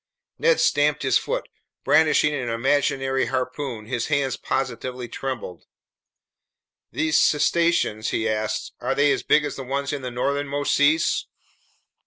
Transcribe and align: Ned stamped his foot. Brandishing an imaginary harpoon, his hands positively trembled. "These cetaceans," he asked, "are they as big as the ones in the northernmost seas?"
Ned 0.39 0.59
stamped 0.59 1.03
his 1.03 1.19
foot. 1.19 1.47
Brandishing 1.83 2.33
an 2.33 2.49
imaginary 2.49 3.27
harpoon, 3.27 3.85
his 3.85 4.07
hands 4.07 4.35
positively 4.35 5.07
trembled. 5.07 5.67
"These 6.91 7.19
cetaceans," 7.19 8.09
he 8.09 8.27
asked, 8.27 8.71
"are 8.79 8.95
they 8.95 9.11
as 9.11 9.21
big 9.21 9.45
as 9.45 9.57
the 9.57 9.63
ones 9.63 9.93
in 9.93 10.01
the 10.01 10.09
northernmost 10.09 10.73
seas?" 10.73 11.27